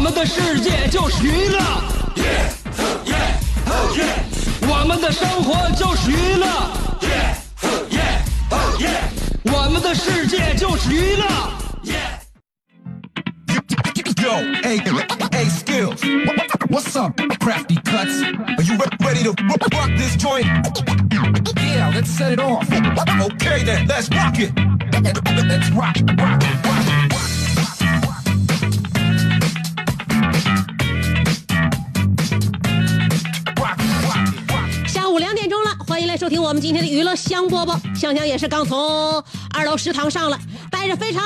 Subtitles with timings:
[0.00, 1.60] 我们的世界就是娱乐，
[4.66, 6.46] 我们的生活就是娱乐，
[9.52, 11.26] 我们的世界就是娱乐。
[14.22, 14.78] Yo, hey,
[15.32, 16.00] hey, skills.
[16.70, 18.22] What's up, crafty cuts?
[18.56, 20.46] Are you re- ready to rock rock this joint?
[21.58, 22.66] Yeah, let's set it off.
[22.72, 24.50] Okay then, let's rock it.
[25.46, 26.99] Let's rock, rock, rock,
[35.90, 37.76] 欢迎来收听我们今天的娱乐香饽饽。
[37.98, 39.20] 香香也是刚从
[39.52, 40.38] 二楼食堂上来，
[40.70, 41.20] 带着非常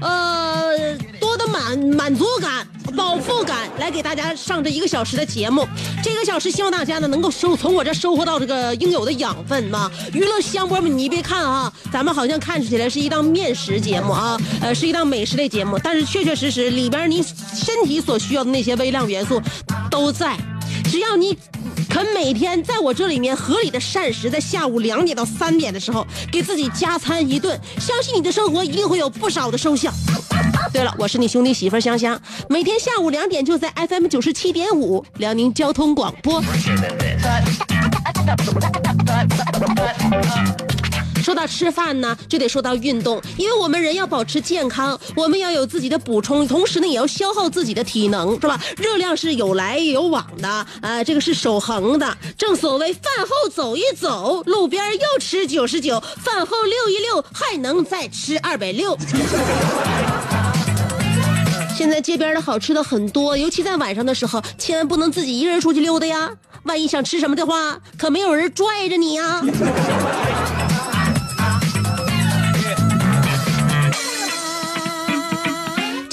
[0.00, 2.66] 呃多的满满足感、
[2.96, 5.64] 饱腹感来给大家上这一个小时的节目。
[6.02, 9.88] 这个小时希望大家呢能够收从我这收获到这个应有的养分嘛。
[10.12, 19.40] 娱乐香饽饽，你别看啊，咱们好像看起来是一档面食节目啊，呃是一档美食类节目，但是确确实实里边你身体所需要的那些微量元素
[19.88, 20.36] 都在。
[20.90, 21.38] 只要你
[21.88, 29.92] 肯每天在我这里面合理的膳食，在下午两点到三点的时候给自己加餐一顿，相信你的生活一定会有不少的收效。
[30.74, 36.42] 对了，我是你兄弟媳妇香香，每天下午两点就在 FM 九十七点五辽宁交通广播。
[41.30, 48.60] 说到吃饭呢，就得说到运动，因为我们人要保持健康，我们要有自己的补充，同时呢也要消耗自己的体能，是吧？
[48.76, 52.18] 热量是有来有往的，呃，这个是守恒的。
[52.36, 58.98] 正所谓饭后走一走，路边又吃九十九，饭后溜一溜，还能再吃二百六。
[61.76, 66.28] 现在街边的好吃的很多，尤其在晚上的时候，千万不能自己一个人出去溜达呀。
[66.64, 69.40] 万一想吃什么的话，可没有人拽着你呀。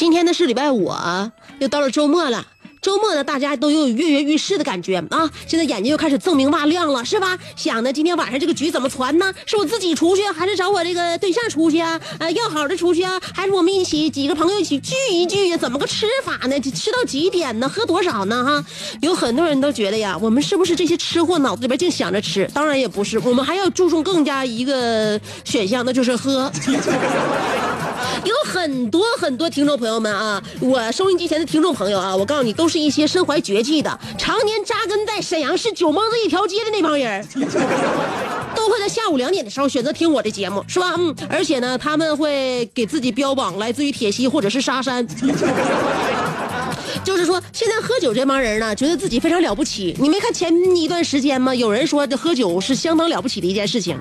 [0.08, 2.48] 今天呢是礼拜五啊，又到了周末了。
[2.88, 5.30] 周末呢，大家都有跃跃欲试的感觉啊！
[5.46, 7.38] 现在眼睛又开始锃明瓦亮了，是吧？
[7.58, 9.34] 想呢，今天晚上这个局怎么传呢？
[9.46, 12.00] 是我自己出去，还是找我这个对象出去啊？
[12.18, 13.20] 呃，要好的出去啊？
[13.34, 15.58] 还是我们一起几个朋友一起聚一聚呀？
[15.58, 16.58] 怎么个吃法呢？
[16.62, 17.68] 吃到几点呢？
[17.68, 18.42] 喝多少呢？
[18.42, 18.66] 哈，
[19.02, 22.50] 有很多人都觉得呀，我们是不是这些吃货脑子里边净想着吃？
[22.54, 26.50] 当然也不是，我们还要注重更加一个选项，那就是喝。
[28.24, 37.26] 有很多很多听众朋友们啊，我收音机前的听众朋友啊，我告诉你，都是一些身怀绝技的，常年扎根在沈阳市九蒙子一条街的那帮人，
[38.56, 40.96] 都会在下午两点的时候选择听我的节目，是吧？
[40.98, 45.06] 嗯，而且呢，他们会给自己标榜来自于铁西或者是沙山。
[47.08, 49.96] 就是说，现在喝酒这帮人呢，觉得自己非常了不起。
[49.98, 51.56] 你没看前一段时间吗？
[51.56, 53.98] 有人说这喝酒是相当了不起的一件事情，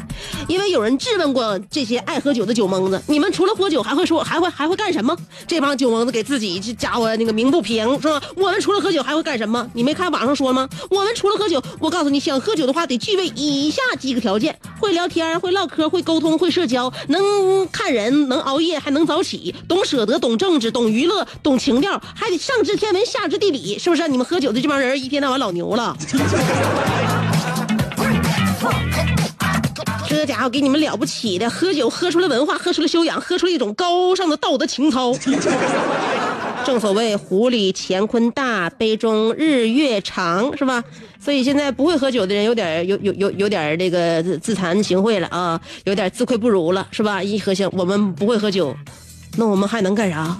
[0.48, 5.16] 因为有人质问过这些爱喝酒的酒蒙子：你们除了喝酒还会说还会还会干什么？
[5.46, 8.20] 这帮酒蒙子给自己这家伙那个鸣不平，是吧？
[8.34, 9.70] 我们除了喝酒还会干什么？
[9.72, 10.68] 你没看网上说吗？
[10.90, 24.08] 我们除了喝酒，我告诉你，想喝酒的话得具备以下几个条件：会聊天，会唠嗑，会沟通，会社交，能看人，能熬夜，还能早起，懂舍得，懂政治，懂娱乐，懂情调，还得上知天文下知地理，是不是？
[24.08, 25.94] 你们喝酒的这帮人一天到晚老牛了。
[30.08, 35.12] 这家伙给你们了不起的，喝酒喝出了文化，喝出了修养，喝出了一种高尚的道德情操。
[36.64, 40.82] 正所谓壶里乾坤大，杯中日月长，是吧？
[41.22, 47.22] 所以现在不会喝酒的人有点有有有有点这个自自惭形秽了啊，有点自愧不如了，是吧？
[47.22, 48.74] 一喝酒，我们不会喝酒，
[49.36, 50.34] 那我们还能干啥？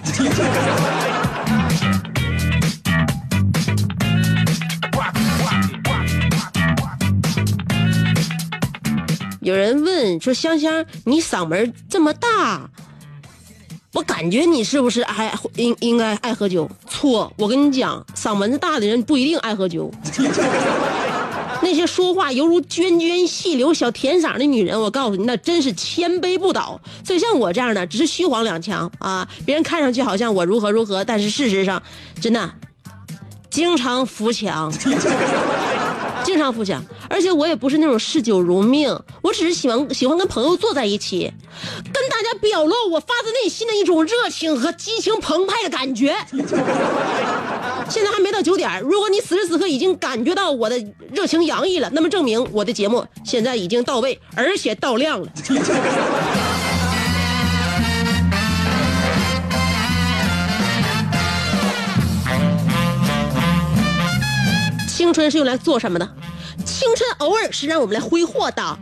[9.47, 12.69] 有人问说：“香香，你嗓门这么大，
[13.93, 16.69] 我感觉你是不是爱应应该爱喝酒？
[16.89, 19.89] 错，我跟你讲，嗓门子大的人不一定爱喝酒。
[21.63, 26.81] 那些说话犹如涓涓细流、小甜嗓的女人，我告诉你，那真是千杯不倒。
[27.05, 31.81] 所以像我这样的，只是虚晃两枪啊，别人看上去好像我如何如何，但是事实上，
[32.21, 32.51] 真的
[33.49, 34.75] 经常扶墙。
[36.27, 38.89] ”经常互相，而且我也不是那种嗜酒如命，
[39.23, 41.33] 我只是喜欢喜欢跟朋友坐在一起，
[41.93, 46.17] 跟大家表露我发自内心的一种热情和激情澎湃的感觉。
[47.89, 50.77] 现在还没到九点，如果你此时此刻已经感觉到我的
[51.13, 55.29] 热情洋溢了，那么证明我的节目现在已经到位，而且到量了。
[64.89, 66.09] 青春是用来做什么的？
[66.67, 68.79] 青春偶尔是让我们来挥霍的。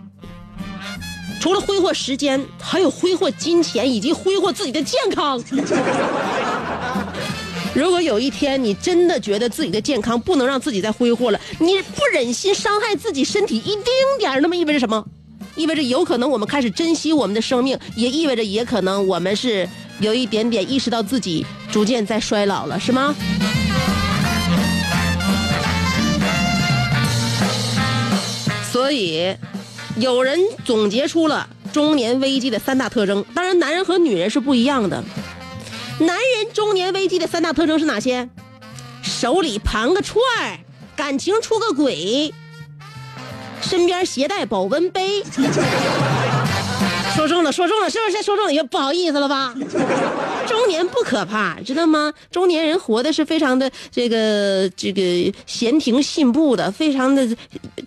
[1.40, 5.40] 除了挥霍时间，还有挥霍金钱，以及挥霍自己的健康。
[7.74, 13.84] 如果有一天你真的觉得自己的健康不能让自己再挥霍了，你不忍心伤害自己身体一丁
[14.18, 15.04] 点儿，那么意味着什么？
[15.54, 19.68] 意味着有可能我们开始珍惜我们的生命，也意味着也可能我们是
[20.00, 23.14] 有一点点意识到自己逐渐在衰老了，是吗？
[28.74, 29.36] 所以，
[29.98, 33.24] 有人总结出了中年危机的三大特征。
[33.32, 35.00] 当然，男人和女人是不一样的。
[36.00, 38.28] 男人中年危机的三大特征是哪些？
[39.00, 40.18] 手里盘个串，
[40.96, 42.34] 感情出个轨，
[43.62, 45.22] 身边携带保温杯。
[47.14, 48.52] 说中了，说中了，是不是说中了？
[48.52, 49.54] 也不好意思了吧？
[50.46, 52.12] 中年不可怕，知道吗？
[52.30, 57.26] 中年人活的是非常的这个这个闲庭信步的，非常的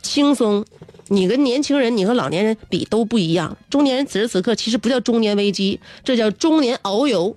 [0.02, 0.66] 轻松。
[1.10, 3.56] 你跟年轻人，你和老年人比都不一样。
[3.70, 7.36] 中年人此时此刻其实不叫中年危机，这叫中年遨游。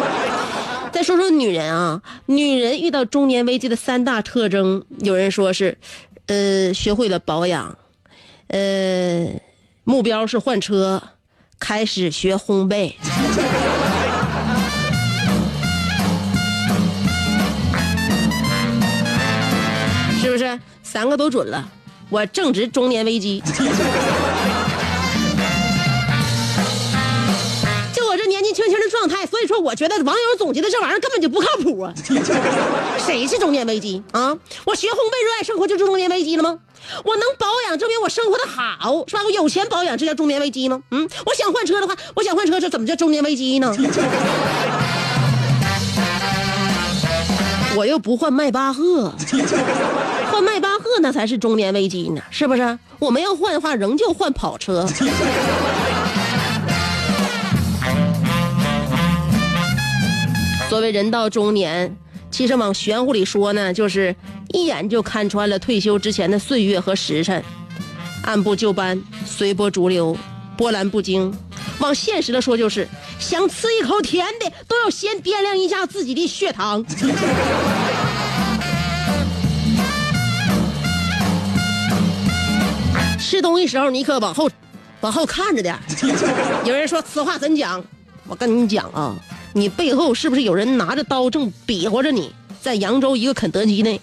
[0.92, 5.78] 再说说女人啊，女人遇到中年危机的三大特征，有人说是，
[6.26, 7.78] 呃，学会了保养，
[8.48, 9.26] 呃，
[9.90, 11.02] 目标是换车，
[11.58, 12.92] 开始学烘焙。
[20.22, 21.68] 是不是三个都准了？
[22.08, 23.42] 我正值中年危机，
[28.50, 31.94] 年轻轻的状态，所以说我觉得网友总结的这玩意儿根本就不靠谱啊！
[33.06, 34.36] 谁是中年危机啊？
[34.64, 36.58] 我学烘焙热爱生活就是中年危机了吗？
[37.04, 39.22] 我能保养证明我生活的好是吧？
[39.24, 40.82] 我有钱保养这叫中年危机吗？
[40.90, 43.72] 嗯，我想换车的话，我想换车这怎么叫中年危机呢？
[47.76, 49.14] 我又不换迈巴赫，
[50.32, 52.78] 换迈巴赫那才是中年危机呢，是不是？
[52.98, 54.84] 我们要换的话，仍旧换跑车。
[60.70, 61.96] 所谓人到中年，
[62.30, 64.14] 其实往玄乎里说呢，就是
[64.52, 67.42] 一眼就看穿了退休之前的岁月和时辰，
[68.22, 70.16] 按部就班，随波逐流，
[70.56, 71.36] 波澜不惊。
[71.80, 72.86] 往现实的说，就是
[73.18, 76.84] 想吃一口甜的，都要先掂量一下自己的血糖。
[83.18, 84.48] 吃东西时候你可往后，
[85.00, 85.76] 往后看着点。
[86.64, 87.84] 有人说此话怎讲？
[88.28, 89.16] 我跟你讲啊，
[89.52, 92.32] 你背后是不是有人拿着刀正比划着你？
[92.60, 94.00] 在扬州一个肯德基内，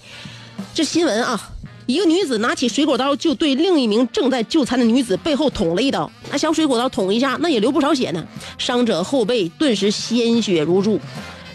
[0.74, 1.52] 这新闻啊。
[1.86, 8.28] 一个女子拿起水果刀就对另一名正在就餐的女子背后捅了一刀，那小水果刀捅一下，那也流不少血呢。
[8.58, 11.00] 伤者后背顿时鲜血如注。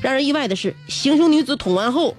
[0.00, 2.17] 让人意外的是，行凶女子捅完后，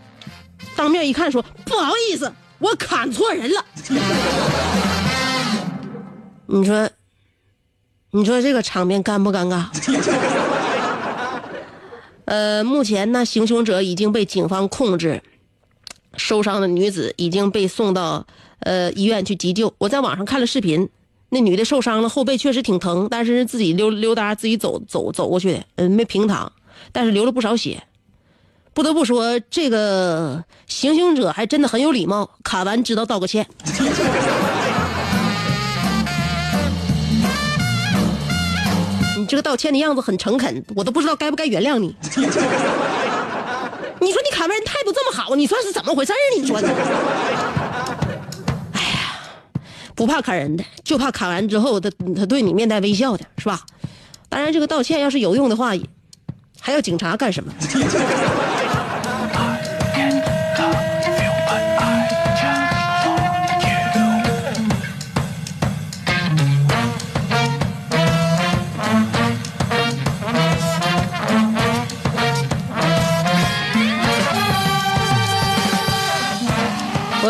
[0.76, 3.66] 当面一看说：“不好意思，我砍错人了。
[6.46, 6.88] ”你说，
[8.12, 9.66] 你说这个场面尴不尴尬？
[12.26, 15.22] 呃，目前呢，行凶者已经被警方控制。
[16.16, 18.28] 受伤的女子已经被送到
[18.60, 19.74] 呃医院去急救。
[19.80, 20.88] 我在网上看了视频，
[21.30, 26.52] 那女的受伤了，后背确实挺疼，但是自己溜溜达，自己走走走过去的，嗯，没平躺，
[26.92, 27.82] 但是流了不少血。
[28.76, 33.48] 不得不说，这个行凶者还真的很有礼貌，砍完知道道个歉。
[39.34, 41.88] 这个道歉的样子很诚恳，我都不知道该不该原谅你。
[44.00, 46.68] 你说你砍完人态度这么好，你算是怎么回事你说的？
[48.74, 49.18] 哎呀，
[49.96, 53.60] 不怕砍人的，就怕砍完之后他他对你面带微笑的，是吧？
[54.30, 55.72] 当然，这个道歉要是有用的话，
[56.62, 57.52] 还要警察干什么？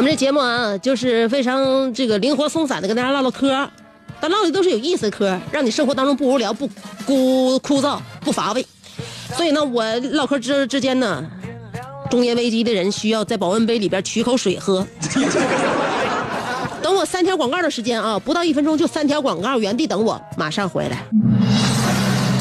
[0.04, 3.66] 我们这节目啊，就是非常这个灵活松散的跟大家唠唠嗑，
[4.20, 6.70] 但唠的都是有意思的嗑，让你生活当中不无聊、不
[7.06, 8.68] 枯枯燥、不乏味。
[9.34, 11.26] 所以呢，我唠嗑之之间呢，
[12.12, 14.86] 中年危机的人需要在保温杯里边取口水喝。
[16.82, 20.98] 等我三条广告的时间啊，不到一分钟就三条广告，原地等我，马上回来。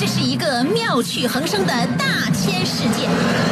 [0.00, 3.51] 这是一个妙趣横生的大千世界。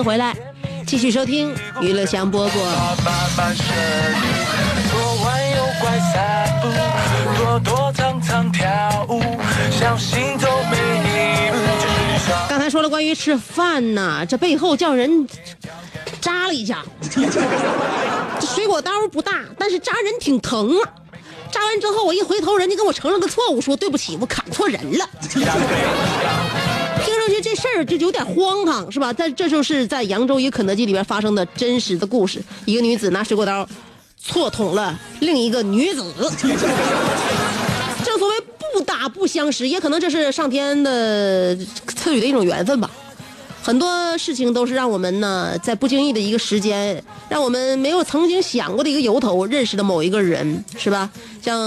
[0.00, 0.34] 迎回来，
[0.86, 2.52] 继续收听娱乐香饽饽。
[12.48, 15.28] 刚才说了关于吃饭呐，这背后叫人
[16.18, 16.82] 扎了一下。
[18.40, 20.88] 这水果刀不大，但是扎人挺疼啊。
[21.52, 25.06] 扎完之后，我一回头，人家跟我承认个错误，说对不起，我砍错人了。
[27.04, 29.12] 听上去这事儿就有点荒唐，是吧？
[29.12, 32.42] 但这就是在扬州一肯德基里边发生的真实的故事。
[32.64, 33.66] 一个女子拿水果刀
[34.16, 36.02] 错捅了另一个女子。
[38.04, 38.34] 正所谓
[38.72, 41.56] 不打不相识，也可能这是上天的
[41.96, 42.90] 赐予的一种缘分吧。
[43.62, 51.10] 很多事情都是让我们呢，在不经意的一个时间，让我们没有曾经想过的一个由头，认识的某一个人，是吧？
[51.42, 51.60] 像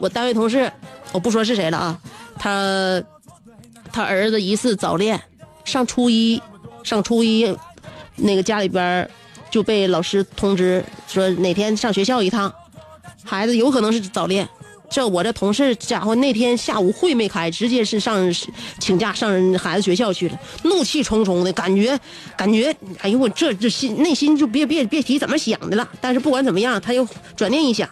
[0.00, 0.72] 我单位同事，
[1.12, 1.98] 我不说是谁了啊，
[2.38, 3.02] 他
[3.94, 5.22] 他儿子疑似早恋，
[5.64, 6.42] 上初一，
[6.82, 7.56] 上初一，
[8.16, 9.08] 那个家里边
[9.52, 12.52] 就被老师通知说哪天上学校一趟，
[13.22, 14.48] 孩子有可能是早恋。
[14.90, 18.34] 这我这同事家伙那天下午会没开，直接是上
[18.80, 21.96] 请假上人孩子学校去了，怒气冲冲的感觉，
[22.36, 25.88] 感觉哎呦我这这心内心就别别别提怎么想的了。
[26.00, 27.88] 但是不管怎么样，他又转念一想，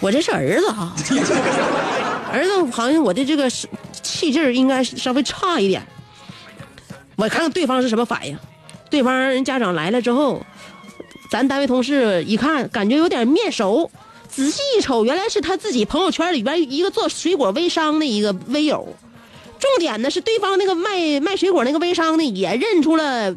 [0.00, 0.92] 我这是儿子啊，
[2.30, 3.68] 儿子好像我的这个是
[4.02, 5.82] 气劲儿应该稍微差一点。
[7.16, 8.38] 我看看对方是什么反应，
[8.88, 10.44] 对方人家长来了之后，
[11.30, 13.90] 咱单位同事一看，感觉有点面熟。
[14.28, 18.88] 仔细一瞅，原来是他自己朋友圈里边一个做水果微商的一个微友。
[19.58, 23.34] 重点呢是对方那个卖卖水果那个微商呢也认出了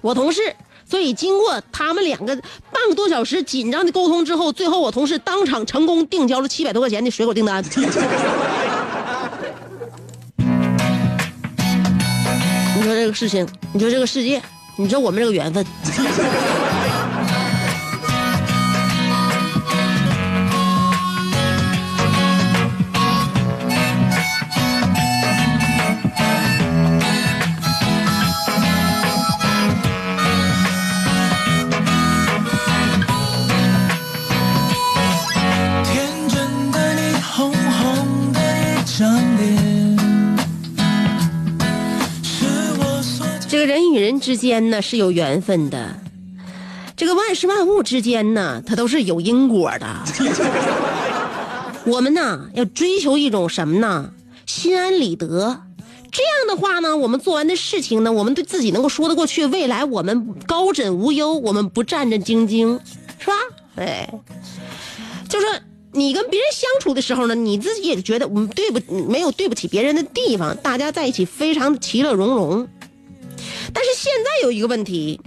[0.00, 0.56] 我同事，
[0.94, 2.36] 所以经过他们两个
[2.70, 7.60] 半个多小时紧张的沟通之后，最后我同事当场成功定交了七百多块钱的水果订单。
[12.76, 14.40] 你说这个事情，你说这个世界，
[14.76, 15.66] 你说我们这个缘分。
[44.24, 46.00] 之间呢是有缘分的，
[46.96, 49.86] 这个万事万物之间呢，它都是有因果的。
[51.84, 54.12] 我们呢要追求一种什么呢？
[54.46, 55.60] 心安理得。
[56.10, 62.80] 这样的话呢，我们做完的事情呢，我们对自己能够说得过去，未来我们高枕无忧，我们不战战兢兢，
[63.18, 63.34] 是吧？
[63.76, 64.08] 哎，
[65.28, 65.46] 就是
[65.92, 72.66] 你跟别人相处的时候呢，你自己也觉得我们对不没有对不起别人的地方，大家在一起非常其乐融融。
[73.74, 75.20] 但是现在有一个问题，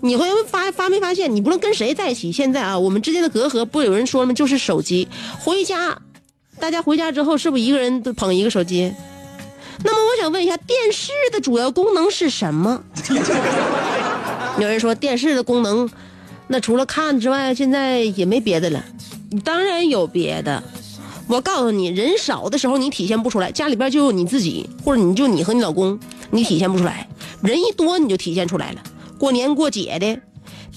[0.00, 1.34] 你会发发没发现？
[1.34, 4.32] 你不论跟谁在一起，现在啊，我们之间的隔阂，不有人说了吗？
[4.32, 5.08] 就是手机。
[5.40, 6.00] 回家，
[6.58, 8.94] 大家回家之后，是不是一个人都捧一个手机？
[9.82, 12.82] 那么我想问一下，电视的主要功能是什么？
[14.58, 15.90] 有人说电视的功能，
[16.46, 18.84] 那除了看之外，现在也没别的了。
[19.42, 20.62] 当然有别的。
[21.26, 25.98] 我告诉你，人少的时候你体现不出来，家里边就你自己，或者你就你和你老公，
[26.30, 27.08] 你体现不出来。
[27.44, 28.82] 人一多你就体现出来了。
[29.18, 30.20] 过年过节的。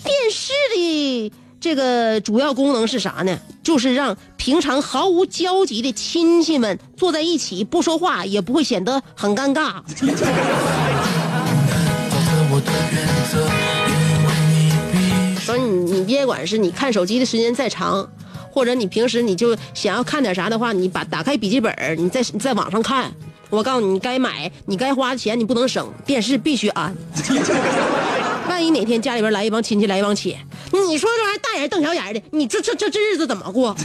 [0.03, 3.39] 电视的这个主要功能是啥呢？
[3.63, 9.81] 就是让平常毫无交集的亲戚们坐在一起不说话，也不会显得很尴尬。
[15.41, 18.07] 所以你你别管是你看手机的时间再长，
[18.51, 23.11] 或者你平时你就想要看点啥的话，你把打开笔记本儿，你在你在网上看。
[23.49, 26.95] 我告诉你，你该买，你该花的钱你不能省，电视必须安。
[28.49, 30.35] 万一哪天家里边来一帮亲戚来一帮亲，
[30.71, 33.75] 你说这玩意儿大眼瞪小眼的，你这这这这日子怎么过？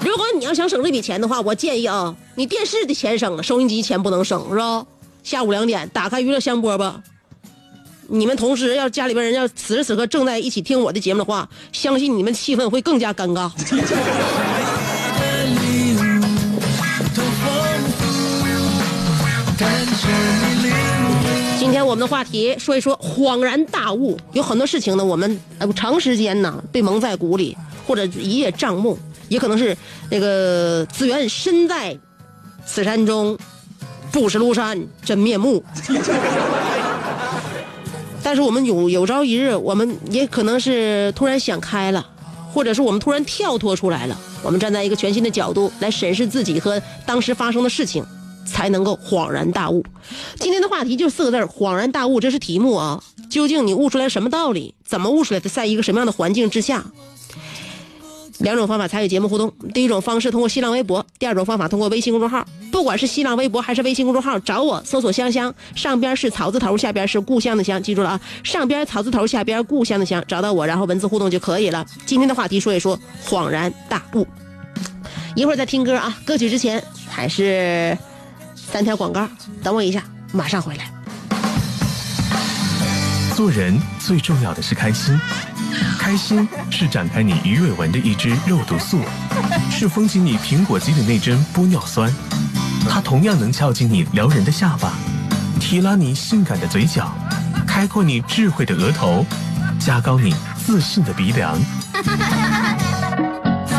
[0.00, 4.84] 如果你要想省这笔钱的话，我建议啊，你电视的钱省了，收音机钱不能省，是吧？
[5.22, 6.92] 下午两点打开娱乐香饽饽，
[8.08, 13.50] 你们同时要家里边人要此时此刻正在一起听我的节目的话，相信你们气氛会更加尴尬。
[21.92, 27.54] 我们的话题说一说恍然大悟，有很多事情呢，我们呃长时间呢被蒙在鼓里，
[27.86, 29.76] 或者一叶障目，也可能是
[30.08, 31.94] 那个资源身在
[32.64, 33.36] 此山中，
[34.10, 35.62] 不识庐山真面目。
[38.22, 42.06] 但是我们有有朝一日，我们也可能是突然想开了，
[42.54, 48.02] 或者是我们突然跳脱出来了，我们站在一个全新的角度来审视自己和当时发生的事情，
[48.44, 49.84] 才能够恍然大悟。
[50.36, 53.02] 今天的话题就四个字儿恍然大悟，这是题目啊。
[53.30, 54.74] 究竟你悟出来什么道理？
[54.84, 55.48] 怎么悟出来的？
[55.48, 56.84] 在一个什么样的环境之下？
[58.38, 59.52] 两种方法参与节目互动。
[59.72, 62.44] 第一种方式通过新浪微博，第二种方法通过微信公众号。
[62.72, 71.86] 不管是新浪微博还是微信公众号，找我搜索“香香”，上边是草字头，下边是故乡的乡，记住了啊，上边草字头，下边故乡的乡，找到我，然后文字互动就可以了。
[72.04, 74.26] 今天的话题说一说恍然大悟。
[75.36, 77.96] 一会儿再听歌啊，歌曲之前还是
[78.72, 79.28] 三条广告，
[79.62, 80.02] 等我一下，
[80.32, 80.90] 马上回来。
[83.36, 85.20] 做人最重要的是开心，
[85.98, 89.02] 开心是展开你鱼尾纹的一支肉毒素，
[89.70, 92.10] 是封紧你苹果肌的那针玻尿酸，
[92.88, 94.94] 它同样能翘起你撩人的下巴，
[95.60, 97.12] 提拉你性感的嘴角，
[97.66, 99.26] 开阔你智慧的额头，
[99.78, 101.58] 加高你自信的鼻梁。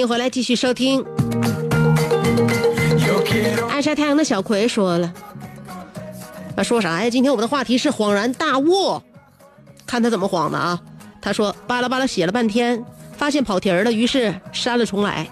[0.00, 1.04] 迎回来继续收听。
[3.70, 5.12] 爱晒太阳的小葵说了，
[6.56, 7.10] 啊，说啥呀？
[7.10, 9.00] 今天我们的话题是恍然大悟，
[9.86, 10.80] 看他怎么晃的啊。
[11.20, 12.82] 他说巴拉巴拉写了半天，
[13.16, 15.28] 发现跑题儿了，于是删了重来，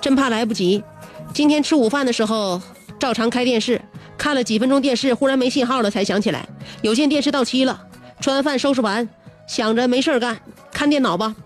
[0.00, 0.82] 真怕来不及。
[1.32, 2.60] 今天吃午饭的时候，
[2.98, 3.80] 照常开电视，
[4.16, 6.44] 看了几分钟电视，忽然没信号了，才想起来
[6.82, 7.80] 有线电视到期了。
[8.20, 9.08] 吃完饭收拾完，
[9.46, 10.36] 想着没事儿干，
[10.72, 11.36] 看电脑吧。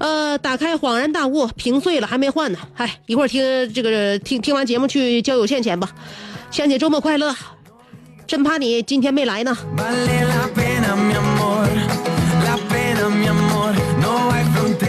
[0.00, 2.58] 呃，打开恍然大悟，屏碎了还没换呢。
[2.72, 5.90] 嗨，一会儿听这个听听完节目去交有线钱吧。
[6.50, 7.36] 香姐周末快乐，
[8.26, 9.54] 真怕你今天没来呢。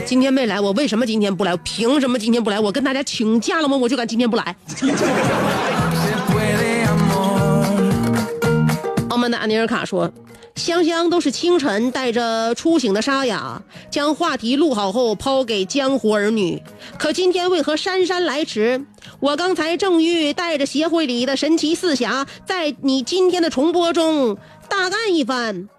[0.06, 1.52] 今天没来，我为什么今天不来？
[1.52, 2.58] 我凭什么今天不来？
[2.58, 3.76] 我跟大家请假了吗？
[3.76, 4.56] 我就敢今天不来。
[9.10, 10.10] 澳门的安尼尔卡说
[10.56, 16.62] ：“香香都是清晨带着初醒的沙哑，将话题录好后抛给江湖儿女。
[17.00, 18.86] 可今天为何姗姗来迟？
[19.20, 24.38] 我刚才正欲带着协会里的神奇四侠，在你今天的重播中
[24.70, 25.70] 大干一番，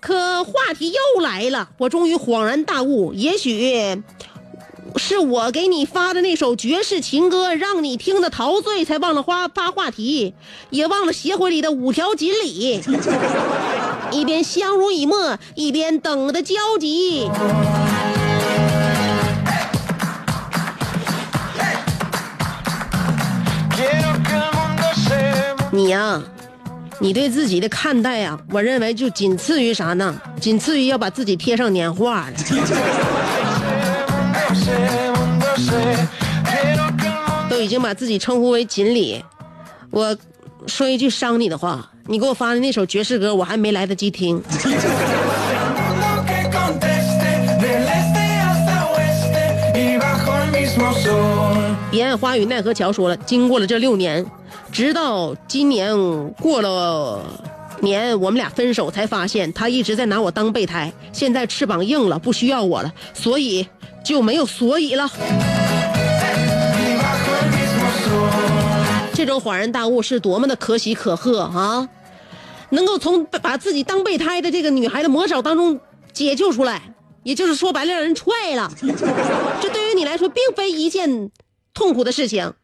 [0.00, 1.70] 可话题又来了。
[1.78, 4.02] 我终于恍然大悟，也许。”
[4.96, 10.34] 是我给你发的那首绝世情歌，让你听得陶醉，才忘了花发话题，
[10.70, 12.82] 也忘了协会里的五条锦鲤。
[14.12, 17.30] 一边相濡以沫，一边等的焦急。
[25.70, 26.22] 你呀、
[27.00, 30.14] 你对自己的看待呀、我认为就仅次于啥呢？
[30.38, 32.36] 仅次于要把自己贴上年画了。
[37.48, 39.22] 都已经把自己称呼为锦鲤。
[39.90, 40.16] 我
[40.66, 44.42] 说一句伤你的话，你给我发的那首爵士歌，我还没来得及听。
[51.90, 54.24] 彼岸花与奈何桥说了，经过了这六年，
[54.70, 55.94] 直到今年
[56.40, 57.20] 过了
[57.82, 60.92] 年，我们俩分手，才发现他一直在拿我当备胎。
[61.12, 63.66] 现在翅膀硬了，不需要我了，所以
[64.04, 65.10] 就没有所以了。
[69.14, 71.88] 这种恍然大悟是多么的可喜可贺啊！
[72.70, 75.78] 能够从把自己当备胎的这个女孩的魔爪当中
[76.12, 78.72] 解救出来，也就是说白了，让人踹了。
[79.60, 81.30] 这对于你来说，并非一件
[81.74, 82.54] 痛苦的事情，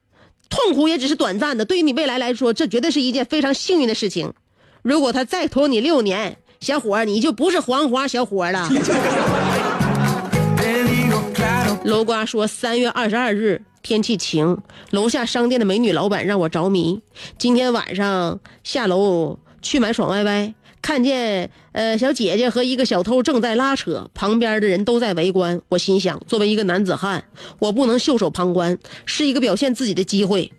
[0.48, 1.64] 痛苦也只是短暂的。
[1.64, 4.32] 对于你未来来说，这绝对是一件非常幸运的事情。
[4.88, 8.66] 如果他再拖你六年，小伙儿，你就不是黄花小伙了。
[11.84, 14.56] 楼瓜说，三月二十二日天气晴，
[14.90, 17.02] 楼下商店的美女老板让我着迷。
[17.36, 25.60] 今天晚上下楼去买爽歪歪，看见呃小姐姐和一个小偷正在拉扯，旁边的人都在围观。
[25.68, 27.24] 我心想，作为一个男子汉，
[27.58, 30.50] 我不能袖手旁观，是一个表现自己的机会。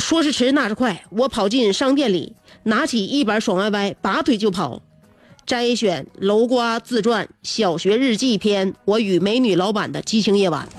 [0.00, 4.82] 说时迟，那时快，我跑进商店里，拿起一板爽歪歪，拔腿就跑。
[5.46, 10.68] 摘选楼瓜自传《小学日记篇》，我与美女老板的激情夜晚。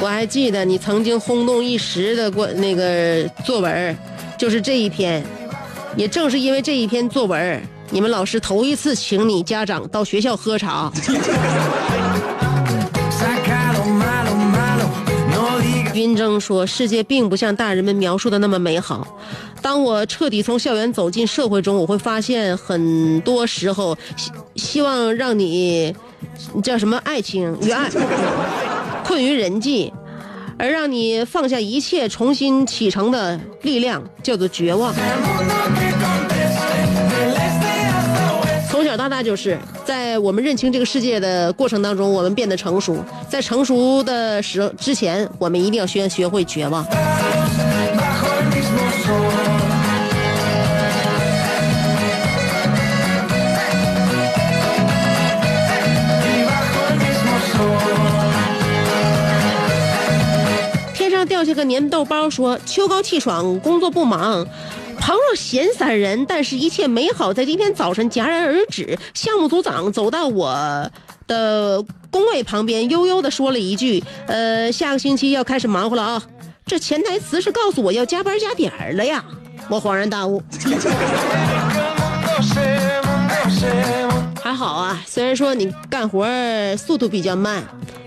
[0.00, 3.98] 我还记得你曾经轰动一时的过那个作文，
[4.38, 5.22] 就是这一篇。
[5.94, 10.90] 也正是因为这一篇作文，你们老师头一次请你家长到学校喝茶。
[15.94, 19.06] 云峥说：“世界并不像大人们描述的那么美好。
[19.60, 25.94] 当我彻底从校园走进社会中，我会发现很多时候，希希望让你
[26.62, 27.90] 叫什么爱情与爱
[29.04, 29.92] 困于人际，
[30.58, 34.94] 而让你放下一切重新启程的力量，叫做绝望。”
[39.22, 42.96] 就是在我们认清这个世界的过程当中，我们变得成熟。
[43.28, 46.84] 在成熟的时之前，我们一定要先学会绝望。
[60.94, 64.46] 天上掉下个粘豆包，说秋高气爽，工作不忙。
[65.02, 68.96] 旁若闲散人，但是一切美好在今天早晨戛然而止。
[69.12, 70.88] 项目组长走到我
[71.26, 76.22] 的工位旁边，悠悠地说了一句：“呃，下个星期要开始忙活了啊。”
[76.64, 79.24] 这潜台词是告诉我要加班加点儿了呀。
[79.68, 80.40] 我恍然大悟
[84.40, 86.24] 还好啊，虽然说你干活
[86.76, 87.64] 速度比较慢，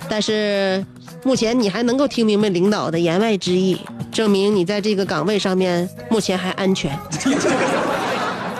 [0.09, 0.83] 但是
[1.23, 3.77] 目前你还能够听明白领导的言外之意，
[4.11, 6.97] 证明你在这个岗位上面目前还安全。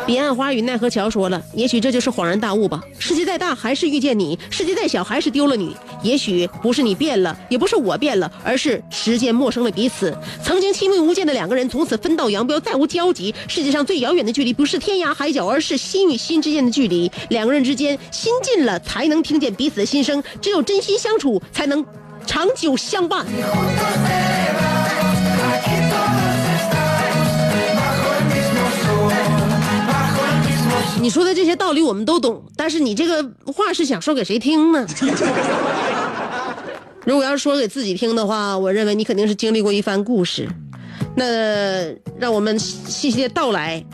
[0.05, 2.79] 彼岸花与奈何桥说了，也许这就是恍然大悟吧。
[2.99, 5.75] 世界再大还是遇见你，世界再小还是丢了你。
[6.03, 10.15] 也许不是你变了，也不是我变了，而是时间陌生了彼此。
[10.43, 13.33] 曾经亲密无间的两个人，从此分道扬镳，再无交集。
[13.47, 17.11] 世界上最遥远的距离，不是天涯海角，而是心与心之间的距离。
[17.29, 20.23] 两个人之间心近了，才能听见彼此的心声。
[20.39, 21.83] 只有真心相处，才能
[22.27, 23.25] 长久相伴。
[31.05, 34.83] 你说的这些道理我们都懂，但是你这个话是想说给谁听呢？
[37.05, 40.49] 如果要是说给自己听的话，我认为你肯定是经历过一番故事。
[41.15, 43.85] 那让我们细细的道来，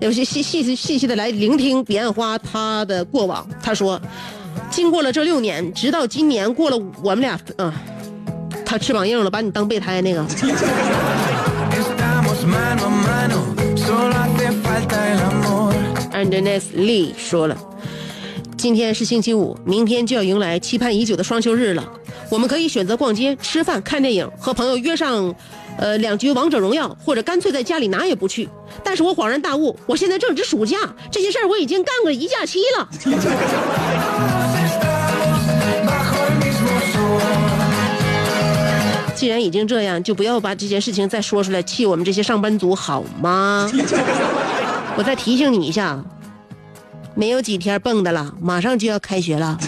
[0.00, 3.46] 有些细细细细细的来聆听彼岸花他的过往。
[3.62, 4.00] 他说，
[4.70, 7.70] 经过了这六年，直到今年过了我们俩，嗯、
[8.64, 10.24] 他翅膀硬了，把你当备胎那个。
[16.24, 16.64] Estamos mano a mano, solo hace falta el amor.
[16.64, 17.56] Anderness Lee 说了，
[18.56, 21.84] 今天是星期五，明天就要迎来期盼已久的双休日了。
[22.30, 25.34] 我们可以选择逛街、吃饭、看电影，和朋友约上，
[25.76, 28.48] 呃，两局王者荣耀，或者干脆在家里哪也不去。
[28.82, 30.78] 但是我恍然大悟，我现在正值暑假，
[31.10, 32.88] 这些事儿我已经干过一假期了。
[39.14, 43.70] 既然已经这样，就不要把这件事情再说出来，气我们这些上班族好吗？
[44.96, 46.02] 我再提醒你一下，
[47.14, 49.58] 没有几天蹦的了，马上就要开学了。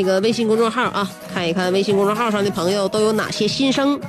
[0.00, 4.00] 那个微信公众号啊，看一看微信公众号上的朋友都有哪些心声。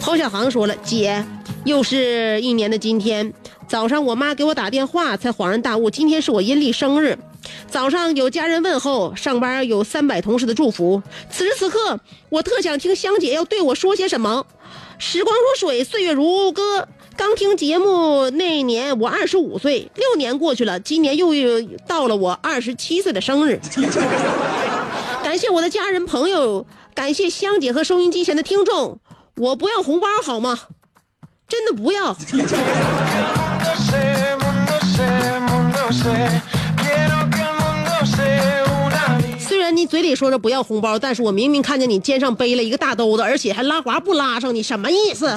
[0.00, 1.24] 侯小航说了，姐，
[1.64, 3.32] 又是一年的今天，
[3.66, 7.18] 早上我妈给我打电话，才恍然大悟，今天是我阴历生日。
[7.68, 11.02] 早上有家人问候，上班有三百同事的祝福。
[11.28, 14.46] 此时此刻，我特想听香姐要对我说些什么。
[14.98, 16.86] 时光如水，岁月如歌。
[17.16, 21.32] 刚听节目那年，我二十五岁，六年过去了，今年又
[21.88, 23.60] 到了我二十七岁的生日。
[25.34, 29.00] 感谢我的家人朋友，感谢香姐和收音机前的听众。
[29.34, 30.56] 我不要红包好吗？
[31.48, 32.14] 真的不要。
[39.40, 45.36] 虽然你嘴里说着不要红包，但是我明明看见你肩上背了一个大兜子，而且还拉滑不拉上，你什么意思.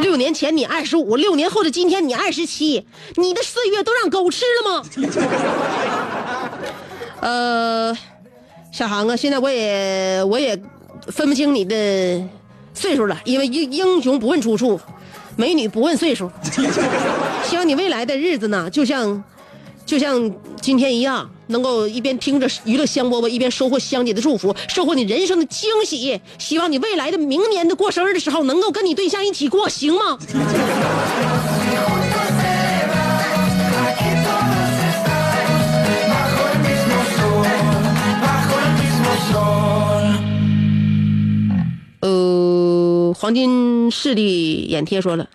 [0.00, 4.82] 六年前你二十五，六年后的今天你二十七，你的岁月都让狗吃了吗？
[7.24, 7.96] 呃，
[8.70, 10.54] 小航啊，现在我也我也
[11.06, 12.22] 分不清你的
[12.74, 14.78] 岁数了，因为英英雄不问出处，
[15.34, 16.30] 美女不问岁数。
[17.48, 19.24] 希望你未来的日子呢，就像
[19.86, 26.20] 就像今天一样，能够一边听着娱乐香饽饽，一边收获香姐的祝福，收获你人生的惊喜。
[26.38, 30.18] 希望你未来的明年的过生日的时候，能够跟你对象一起过，行吗？
[43.24, 45.26] 黄金势力眼贴说了，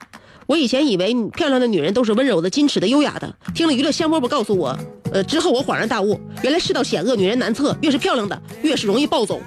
[0.46, 3.36] 我以前以为漂亮的女人都是温柔的、矜持的、优雅的。
[3.56, 4.78] 听了娱乐香饽饽告诉我，
[5.12, 9.42] 呃，之后我恍然大悟，原来世道险恶，女人难测，越是漂亮的，越是容易暴走。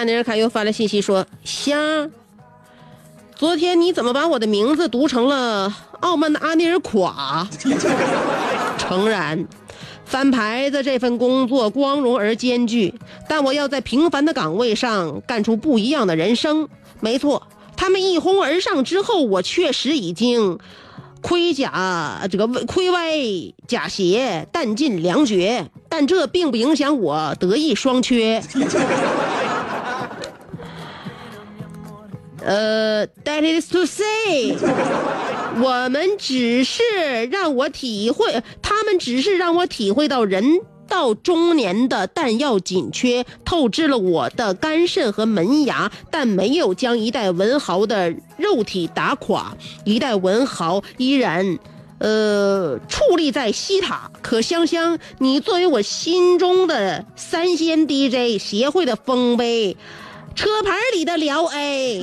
[0.00, 2.10] 安尼尔卡又发来信息说：“香，
[3.36, 7.46] 昨天你怎么把我的名字读成了傲慢的阿尼尔垮？”
[8.80, 9.46] 诚然，
[10.06, 12.94] 翻牌子这份工作光荣而艰巨，
[13.28, 16.66] 但我要在平凡的岗位上干出不一样的人生。
[17.00, 20.58] 没错，他们一哄而上之后，我确实已经
[21.20, 23.18] 盔甲这个盔歪
[23.68, 28.42] 甲斜，弹尽粮绝，但这并不影响我德艺双缺。
[32.44, 34.56] 呃，that is to say，
[35.62, 36.82] 我们只是
[37.30, 49.56] 让我体会，他们只是让我体会到人到中年的弹药紧缺，透支了我的肝肾和门牙，但没有将一代文豪的肉体打垮。
[49.84, 51.58] 一代文豪依然。
[52.02, 59.76] 呃，矗立在西塔，可香香，你作为我心中的三仙 DJ 协会的丰碑，
[60.34, 61.98] 车牌里的辽 A，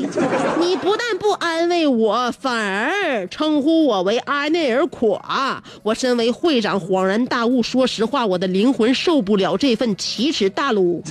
[0.59, 5.63] 你不但不安慰我，反而称呼我为阿内尔垮。
[5.81, 11.03] 我身为会长恍然大悟，说实话，我的灵魂受不了这份奇耻大辱。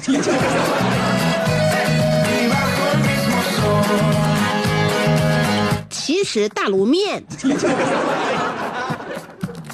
[5.90, 7.24] 奇耻大卤面，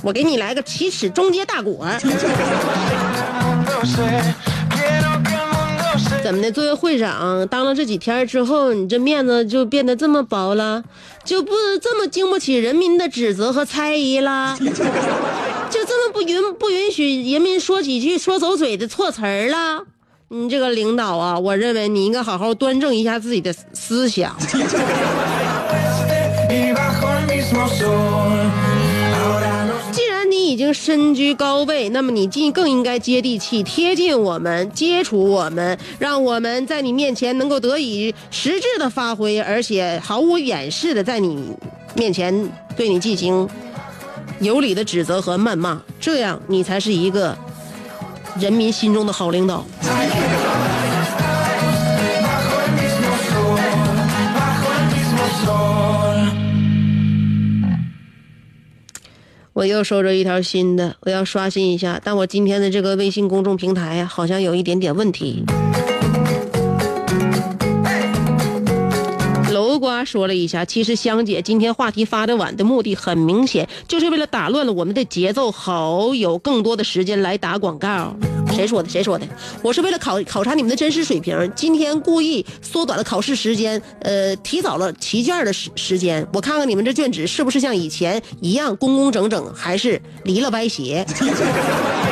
[0.02, 1.86] 我给你来个奇耻中街大果。
[6.22, 6.52] 怎么的？
[6.52, 10.82] 作为会长，当了这几天之后，你这面子就变得这么薄了，
[11.24, 19.82] 就不这么经不起人民的指责和猜疑了， 就这么不允不允许人民说几句说走嘴的错词儿了？
[20.28, 24.34] 你这个领导啊，我认为你应该好好端正一下自己的思想。
[30.52, 41.50] 已经身居高位，那么你尽更应该接地气、贴近我们、接触我们，让我们在你面前能够得以实质的发挥，而且毫无掩饰的在你
[41.94, 43.48] 面前对你进行
[44.40, 47.34] 有理的指责和谩骂，这样你才是一个
[48.38, 49.64] 人民心中的好领导。
[59.54, 65.44] 我又收着一条新的，我要刷新一下，但我今天的这个微信公众平台呀，好像有一点点问题。
[69.52, 78.16] 楼瓜说了一下，其实香姐今天话题发的晚的目的很明显，就是为了打乱了我们的节奏，好有更多的时间来打广告。
[78.54, 78.88] 谁说的？
[78.88, 79.26] 谁说的？
[79.62, 86.26] 我是为了考考察你们的真实水平，今天故意缩短了考试时间，呃，提早了提卷的时时间。
[86.32, 91.04] 我看看你们这卷纸是不是像以前一样工工整整，还是离了歪斜？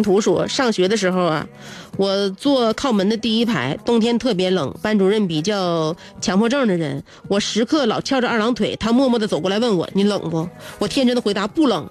[0.00, 1.46] 信徒说，上学的时候啊，
[1.98, 10.48] 我坐靠门的第一排，冬天特别冷，班主任比较强迫症的人，我时刻老翘着二郎腿，他默默地走过来问我：“你冷不？”
[10.80, 11.86] 我天真的回答：“不冷。”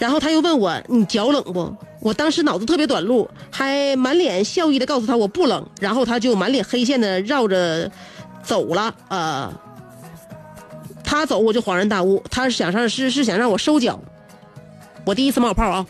[0.00, 7.88] 然后他又问我：“你脚冷不？”我当时脑子特别短路，还满脸笑意的告诉他我不冷，然后他就满脸黑线的绕着
[8.42, 8.92] 走了。
[9.06, 9.52] 呃，
[11.04, 14.00] 他走我就恍然大悟，他是想让是是想让我收脚。
[15.06, 15.86] 我第一次冒泡啊！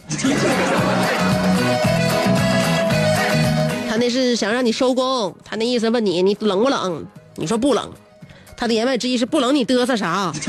[3.94, 7.06] 他那是想让你收工，他那意思问你你冷不冷？
[7.36, 7.92] 你说不冷，
[8.56, 10.32] 他的言外之意是不冷你嘚瑟啥？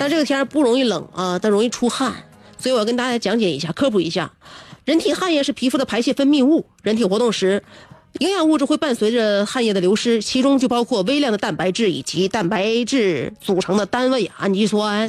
[0.00, 2.14] 但这个天不容易冷啊，但容易出汗，
[2.56, 4.32] 所以我要跟大家讲解一下、科普一下，
[4.86, 7.62] 人体汗液是皮肤的排泄分泌物，人体活动时。
[8.20, 15.06] 营养物质会伴随着汗液的流失，其中就包括微量的蛋白质以及蛋白质组成的单位氨基酸。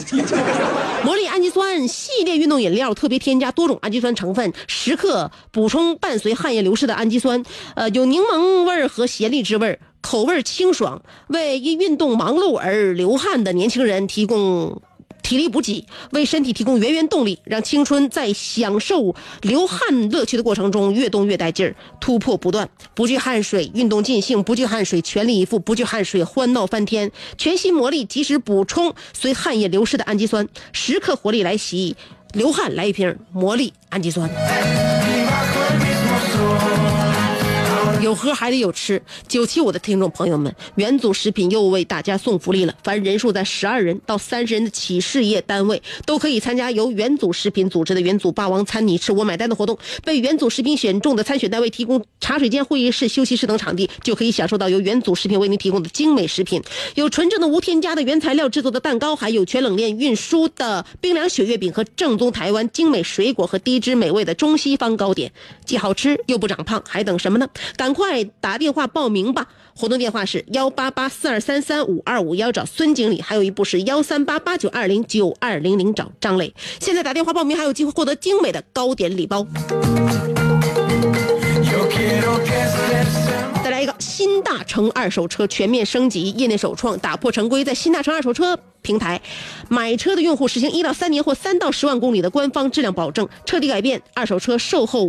[1.60, 7.44] 魔力氨基酸系列运动饮料特别添加多种氨基酸成分，时刻补充伴随汗液流失的氨基酸。
[7.76, 14.82] 呃，有柠檬味和咸荔枝味，口味清爽，为因运动忙碌而流汗的年轻人提供。
[15.22, 27.12] 体力补给，为身体提供源源动力，让青春在享受流汗乐趣的过程中越动越带劲儿，突破不断，不惧汗水，运动尽兴，不惧汗水，全力以赴，不惧汗水，欢闹翻天。
[27.38, 31.96] 全新魔力及时补充随汗液流失的氨基酸，时刻活力来袭，
[32.34, 34.30] 流汗来一瓶魔力氨基酸。
[38.02, 39.02] 有喝还得有吃。
[39.28, 49.78] 九七五的听众朋友们，元祖食品又为大家送福利了，凡人数在十二人到三十人的企事业单位，都可以参加由元祖食品组织的元祖霸王餐你吃我买单的活动。
[50.06, 56.64] 被元祖食品选中的参选单位提供茶水间、会议室、休息室等场地，就可以享受到由元祖食品为您提供的精美食品，
[56.96, 65.34] 有纯正的无添加的原材料制作的蛋糕，还有全冷链运输的冰凉雪月饼和正宗台湾精美水果和低脂美味的中西方糕点，
[65.70, 67.48] 既好吃又不长胖，还等什么呢？
[67.78, 69.46] 赶快打电话报名吧！
[69.76, 76.52] 活动电话是幺八八四二三三五二五幺，找孙经理；还有一部是幺三八八九二零九二零零，找张磊。
[76.80, 79.46] 现在打电话报名还有机会获得精美的糕点礼包。
[83.64, 89.22] 再来一个新大成二手车全面升级，业内首创，打破常规，在新大成二手车平台
[89.70, 95.08] 买车的用户实行一到三年或三到十万公里的官方质量保证，彻底改变二手车售后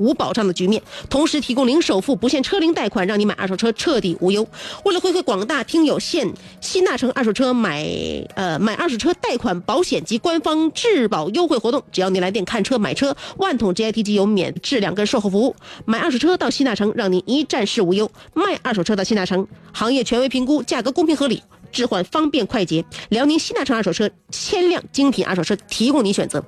[0.00, 4.46] 无保障的局面，同时提供零首付、不限车龄贷款，让你买二手车彻底无忧。
[4.84, 6.26] 为了回馈广大听友，现
[6.60, 7.86] 新大成二手车买
[8.34, 15.54] 呃买二手车贷款保险及官方质保优惠活动，只要你来电看车买车，万桶 GIT 机油免质量跟售后服务。
[15.84, 21.42] 买二手车到新大成，让你一站式无忧；卖二手车到新大成，行业权威评估，价格公平合理。
[21.70, 26.44] 置换方便快捷，辽宁新大成二手车千辆精品二手车提供您选择。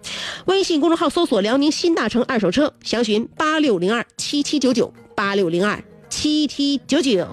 [0.47, 7.27] 微信公众号搜索“辽宁新大成二手车”，详询八六零二七七九九八六零二七七九九。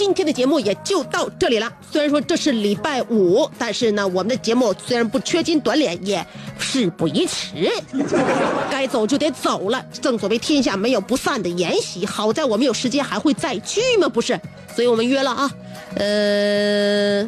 [0.00, 1.70] 今天的节目也就到这里了。
[1.90, 6.26] 虽然说这是礼拜五，但是呢，我们的节目虽然不缺斤短两，也
[6.58, 7.70] 事不宜迟，
[8.70, 9.84] 该走就得走了。
[10.00, 14.40] 正所谓天下没有不散的筵席，好在我们有时间还会再聚嘛，不是？
[14.74, 15.50] 所以我们约了啊，
[15.96, 17.22] 呃，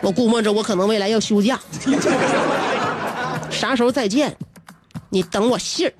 [0.00, 1.60] 我估摸着我可能未来要休假，
[3.48, 4.36] 啥时候再见？
[5.08, 5.92] 你等我信儿。